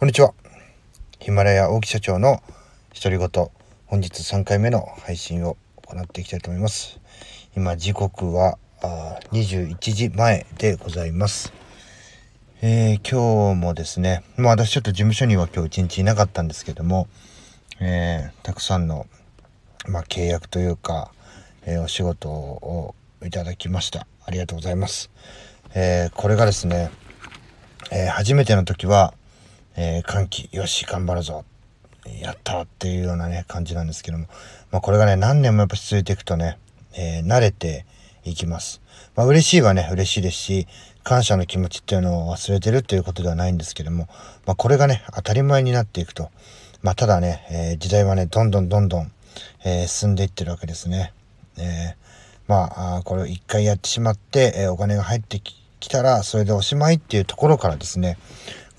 [0.00, 0.32] こんにちは。
[1.18, 2.42] ヒマラヤ大木社長の
[2.94, 3.28] 独り言、
[3.84, 6.98] 本日3回目の配信を行っていきたいと思います。
[7.54, 11.52] 今、時刻はあ21時前でございます。
[12.62, 17.06] えー、今日もですね、まあ私ちょっと事務所には今日一日いなかったんですけども、
[17.78, 19.06] えー、たくさんの、
[19.86, 21.12] まあ、契約というか、
[21.66, 24.06] えー、お仕事をいただきました。
[24.24, 25.10] ありがとうございます。
[25.74, 26.90] えこれがですね、
[27.92, 29.12] え初めての時は、
[29.82, 31.46] えー、歓喜、よし、頑張るぞ、
[32.20, 34.26] やったっていうようなね、感じなんですけども、
[34.70, 36.58] まあこれがね、何年もやっぱ続いていくとね、
[36.92, 37.86] えー、慣れて
[38.24, 38.82] いきます。
[39.16, 40.66] まあ嬉しいはね、嬉しいですし、
[41.02, 44.06] 感謝の気持ちっていうのを忘れてるっていうことではないんですけども、
[44.44, 46.28] まあこれがね、当たり前になっていくと。
[46.82, 49.10] まあただね、えー、時代はね、どんどんどんどん、
[49.64, 51.14] えー、進んでいってるわけですね。
[51.56, 51.94] え
[52.48, 58.18] まあ、これを一回やってしまって、えお金が入ってきたら、それでおしまいっていうところからですね、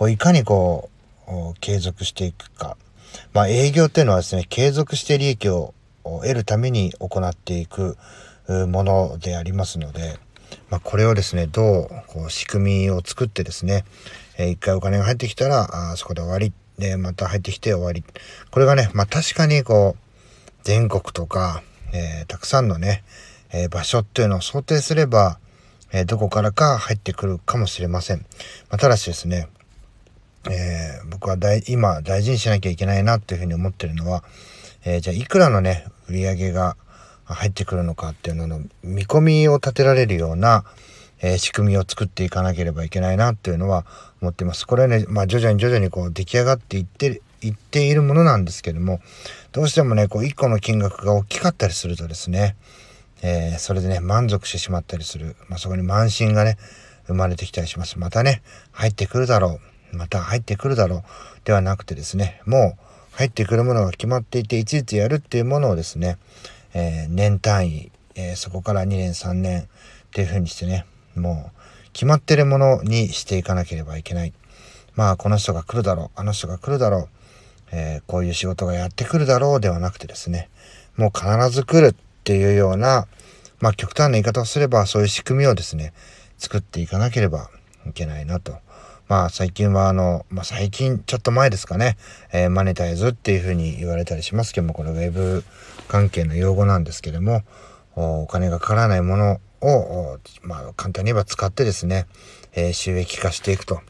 [0.00, 0.88] こういかにこ
[1.28, 2.78] う、継続していくか。
[3.34, 7.98] まあ営業っていうのはですね、継続して利益を得るために行っていく
[8.48, 10.18] ものでありますので、
[10.70, 13.84] まあこれをですね、どうこう仕組みを作ってですね、
[14.38, 16.54] えー、一回お金が入ってきたら、あそこで終わり。
[16.78, 18.02] で、また入ってきて終わり。
[18.50, 23.04] これがね、まあ確かにこう、全国とか、えー、たくさんのね、
[23.52, 25.38] えー、場所っていうのを想定すれば、
[25.92, 28.20] えどこからか入ってくるかもしれません。
[28.70, 29.48] まあ、ただしですね、
[30.48, 34.24] えー、僕は大今大事にしなきゃいけないなっていうふうに思ってるのは、
[34.84, 36.76] えー、じゃあいくらのね売り上げが
[37.24, 40.64] 入ってくるのかっていうのの見込みを立てられるような、
[41.20, 43.84] えー、仕組みを作っていかなければいけないなっていうのは
[44.20, 44.66] 思ってます。
[44.66, 49.00] これはね、まあ、徐々に徐々にこう出来上がっていっていっているものなんですけども
[49.52, 52.56] どうしてもねこう1個の金額が大きかったりするとですね、
[53.22, 56.58] えー、それでね満足してしまったりする、まあ、そこに慢心がね
[57.06, 57.98] 生まれてきたりします。
[57.98, 61.02] またね入ってくるだろうまた入ってくるだろう
[61.44, 66.18] ではなくてですねもう入ってくるものが決まっていていちいちやるっていうものをですね、
[66.74, 69.66] えー、年単位、えー、そこから2年3年っ
[70.12, 74.32] ていうふうにしてねもう決まってるものにしていかなければいけない。
[74.94, 77.08] まあこの人が来るだろうあの人が来るだろう、
[77.72, 80.50] えー、こういう仕事がやってくるだろうではなくてですね
[80.96, 83.06] もう必ず来るっていうような
[83.60, 85.92] まあ極端な言い方をすればそういう仕組みをですね
[86.38, 87.50] 作っていかなければ
[87.86, 88.58] いけないなと。
[89.10, 91.96] まあ最近はあの、まあ最近ちょっと前ですかね、
[92.32, 95.42] えー、マネタイズっていうふうに言われたりしますけども、これウェブ
[95.88, 97.42] 関係の用語なんですけども、
[97.96, 102.06] お金がかからないものを、まあ簡単に言えば使ってですね、
[102.52, 103.80] えー、収益化していくと。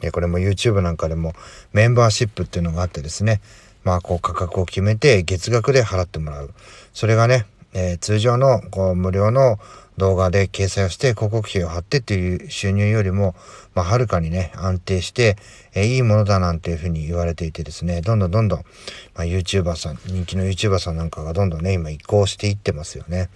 [0.00, 1.34] で、これも YouTube なんかでも
[1.74, 3.42] メンバーシップっていうのがあってですね、
[3.84, 6.54] まあこう価格を決めて月額で払ってもらう。
[6.94, 9.58] それがね、えー、通常のこう無料の
[9.98, 13.34] 動画で掲載をして広告費を貼ってっていう収入よりも、
[13.74, 15.36] まあ、はるかにね、安定して、
[15.74, 18.58] えー、いいものだなんていうふうに言われていてですね、どんどんどんどん、
[19.14, 23.28] まあ、YouTuber さん、人気の YouTuber さんなんかがどんどんね、今移行していってますよね。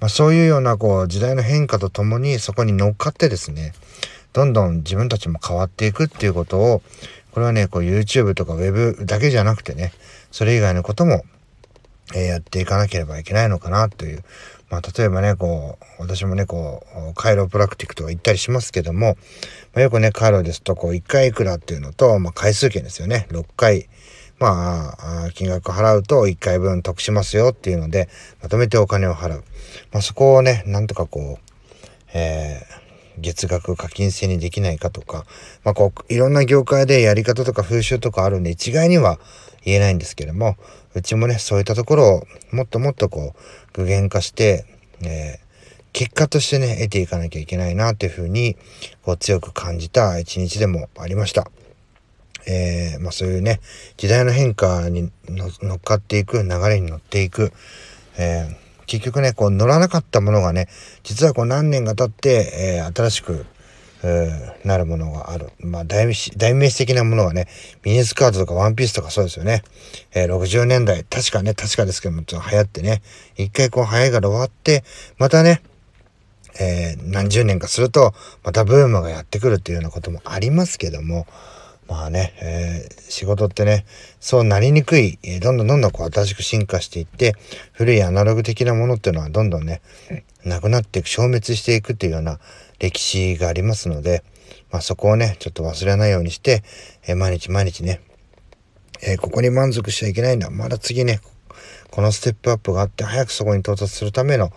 [0.00, 3.72] まあ、そういうような、こう、時代の変化とともに、そこに乗っかってですね、
[4.32, 6.82] どんどん自分たちも変わっていくっていうことを、
[7.32, 9.92] これはね、こう YouTube とか Web だけじゃなくてね、
[10.30, 11.24] それ以外のことも、
[12.14, 14.24] え、やっていかなければいけないのかなという、
[14.70, 19.16] まあ、例えばね、こう、私もね、こう、カイロプラクティックとか行ったりしますけども、
[19.72, 23.26] まあ、よくね、カイロですと、こう、1回いくらっていうのと、まあ、回数券ですよね。
[23.30, 23.88] 6回、
[24.38, 28.08] まあ、金額払うと1回分得しますよっていうので、
[28.42, 29.44] まとめてお金を払う。
[29.92, 31.54] まあ、そこをね、なんとかこう、
[32.12, 32.83] えー、
[33.18, 35.26] 月額課金制にできないかとか、
[35.64, 39.18] まあ、こう、いろんな業界でやり方とか風習とかあるんで、一概には
[39.64, 40.56] 言えないんですけども、
[40.94, 43.40] うちもね、そういったところをもっともっとこう、
[43.72, 44.64] 具現化して、
[45.02, 45.44] えー、
[45.92, 48.56] 結果としてね、得ていかなきゃいけないなっていうふうに、
[49.02, 51.50] こう強く感じた一日でもありました。
[52.46, 53.60] えー、まあそういうね、
[53.96, 57.52] 時代の変化に乗っかっていく、流れに乗っていく、
[58.18, 60.68] えー、結局ね、こう乗らなかったものがね、
[61.02, 63.46] 実はこう何年が経って、えー、新しく
[64.64, 65.50] なるものがある。
[65.58, 67.48] まあ代、代名詞的なものはね、
[67.84, 69.62] ミニスカートとかワンピースとかそうですよね。
[70.14, 73.02] えー、60年代、確かね、確かですけども、ちょっと流行ってね、
[73.36, 74.84] 一回こう流行りが終わって、
[75.18, 75.62] またね、
[76.60, 78.12] えー、何十年かすると、
[78.44, 81.26] またブームがやってくるっていうようなこともありますけども、
[81.88, 83.84] まあね、えー、仕事ってね、
[84.20, 87.34] そうなりにくい、えー、どんどんどんどんこう新しく進化していって、
[87.72, 89.82] 古いアナログ的なものっていうのはどんどんね、
[90.44, 92.40] なくなっていく、消滅していくっていうような
[92.78, 94.24] 歴史がありますので、
[94.70, 96.62] まあ、そこをね、ちょっと忘れないようにして、
[97.06, 98.00] えー、毎日毎日ね、
[99.02, 100.50] え、ここに満足しちゃいけないんだ。
[100.50, 101.20] まだ次ね、
[101.90, 104.50] このステップアップがあって、早くそこに到達するための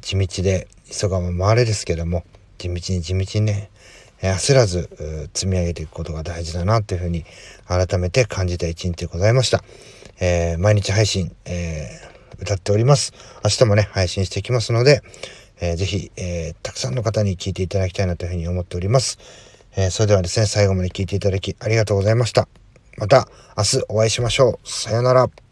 [0.00, 2.24] 地道で、急がば回れですけども、
[2.58, 3.70] 地道に地道にね、
[4.22, 7.24] 焦らず積み上げていくことが大事だなというふうに
[7.66, 9.64] 改めて感じた一日でございました。
[10.20, 13.12] えー、毎日配信、えー、歌っております。
[13.42, 15.02] 明日もね、配信していきますので、
[15.60, 19.18] えー、ぜひ、えー、たくさんの方に聞いていただきたいなというふうに思っております。
[19.76, 22.48] えー、それではですね、最後まで聞いていただきありがとうございました。
[22.98, 24.68] また明日お会いしましょう。
[24.68, 25.49] さようなら。